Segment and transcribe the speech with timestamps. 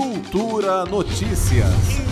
[0.00, 1.68] Cultura Notícias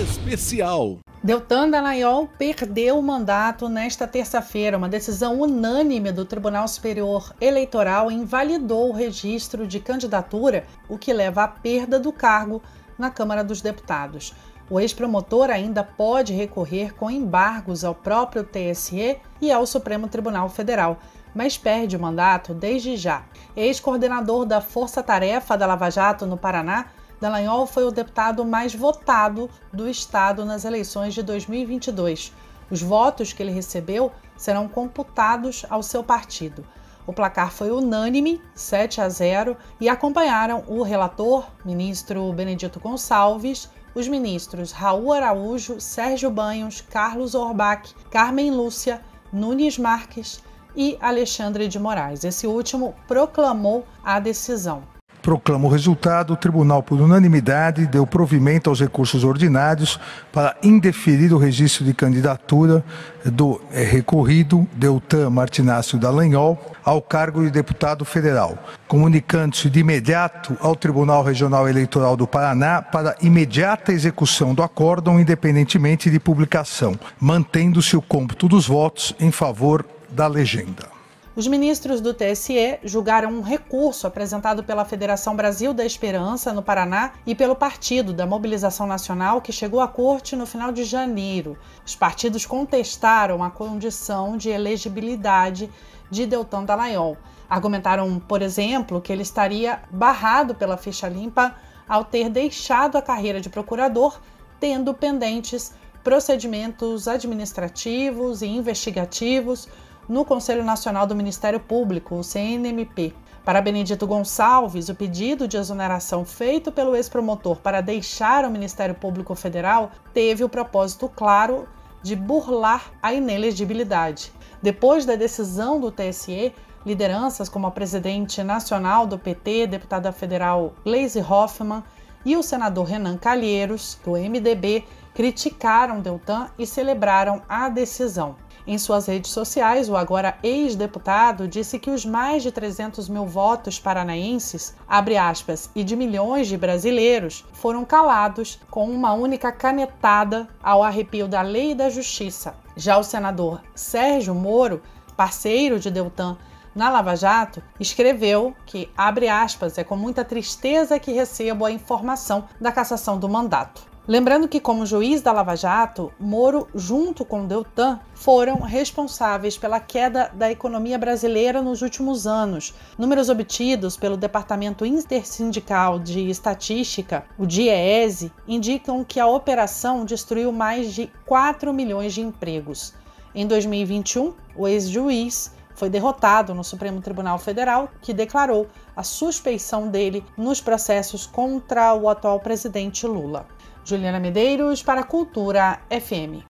[0.00, 0.98] Especial.
[1.20, 4.78] Deltan Dallagnol perdeu o mandato nesta terça-feira.
[4.78, 11.42] Uma decisão unânime do Tribunal Superior Eleitoral invalidou o registro de candidatura, o que leva
[11.42, 12.62] à perda do cargo
[12.96, 14.32] na Câmara dos Deputados.
[14.70, 20.98] O ex-promotor ainda pode recorrer com embargos ao próprio TSE e ao Supremo Tribunal Federal,
[21.34, 23.24] mas perde o mandato desde já.
[23.56, 26.86] Ex-coordenador da Força Tarefa da Lava Jato no Paraná,
[27.22, 32.32] Dallagnol foi o deputado mais votado do estado nas eleições de 2022.
[32.68, 36.66] Os votos que ele recebeu serão computados ao seu partido.
[37.06, 44.08] O placar foi unânime, 7 a 0, e acompanharam o relator, ministro Benedito Gonçalves, os
[44.08, 49.00] ministros Raul Araújo, Sérgio Banhos, Carlos Orbach, Carmen Lúcia,
[49.32, 50.42] Nunes Marques
[50.74, 52.24] e Alexandre de Moraes.
[52.24, 54.90] Esse último proclamou a decisão
[55.22, 59.98] proclama o resultado, o tribunal, por unanimidade, deu provimento aos recursos ordinários
[60.32, 62.84] para indeferir o registro de candidatura
[63.24, 70.74] do é, recorrido Deltan Martinácio Dallagnol ao cargo de deputado federal, comunicando-se de imediato ao
[70.74, 78.02] Tribunal Regional Eleitoral do Paraná para imediata execução do acórdão, independentemente de publicação, mantendo-se o
[78.02, 81.01] cômputo dos votos em favor da legenda.
[81.34, 87.14] Os ministros do TSE julgaram um recurso apresentado pela Federação Brasil da Esperança, no Paraná,
[87.26, 91.56] e pelo Partido da Mobilização Nacional, que chegou à corte no final de janeiro.
[91.86, 95.70] Os partidos contestaram a condição de elegibilidade
[96.10, 97.16] de Deltan Dallagnol.
[97.48, 101.54] Argumentaram, por exemplo, que ele estaria barrado pela ficha limpa
[101.88, 104.20] ao ter deixado a carreira de procurador,
[104.60, 105.72] tendo pendentes
[106.04, 109.66] procedimentos administrativos e investigativos
[110.08, 113.14] no Conselho Nacional do Ministério Público, o CNMP.
[113.44, 119.34] Para Benedito Gonçalves, o pedido de exoneração feito pelo ex-promotor para deixar o Ministério Público
[119.34, 121.68] Federal teve o propósito claro
[122.02, 124.32] de burlar a inelegibilidade.
[124.62, 126.52] Depois da decisão do TSE,
[126.86, 131.82] lideranças como a presidente nacional do PT, deputada federal Gleisi Hoffmann,
[132.24, 138.36] e o senador Renan Calheiros, do MDB, criticaram Deltan e celebraram a decisão.
[138.64, 143.80] Em suas redes sociais, o agora ex-deputado disse que os mais de 300 mil votos
[143.80, 150.80] paranaenses, abre aspas, e de milhões de brasileiros foram calados com uma única canetada ao
[150.80, 152.54] arrepio da lei e da justiça.
[152.76, 154.80] Já o senador Sérgio Moro,
[155.16, 156.36] parceiro de Deltan
[156.72, 162.44] na Lava Jato, escreveu que, abre aspas, é com muita tristeza que recebo a informação
[162.60, 163.91] da cassação do mandato.
[164.06, 170.28] Lembrando que, como juiz da Lava Jato, Moro, junto com Deltan, foram responsáveis pela queda
[170.34, 172.74] da economia brasileira nos últimos anos.
[172.98, 180.92] Números obtidos pelo Departamento Intersindical de Estatística, o DIEESE, indicam que a operação destruiu mais
[180.92, 182.94] de 4 milhões de empregos.
[183.32, 190.24] Em 2021, o ex-juiz foi derrotado no Supremo Tribunal Federal, que declarou a suspeição dele
[190.36, 193.46] nos processos contra o atual presidente Lula.
[193.88, 196.44] Juliana Medeiros para Cultura FM.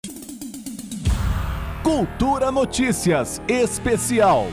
[1.84, 4.48] Cultura Notícias Especial.